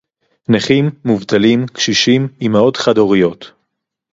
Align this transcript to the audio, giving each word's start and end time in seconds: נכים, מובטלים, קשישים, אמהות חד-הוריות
נכים, 0.49 0.89
מובטלים, 1.05 1.65
קשישים, 1.67 2.27
אמהות 2.41 2.77
חד-הוריות 2.77 3.51